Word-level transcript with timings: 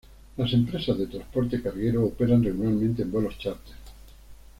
Las 0.35 0.51
empresas 0.53 0.97
de 0.97 1.05
transporte 1.05 1.61
carguero 1.61 2.03
operan 2.03 2.41
regularmente 2.43 3.03
en 3.03 3.11
vuelos 3.11 3.37
chárter. 3.37 3.75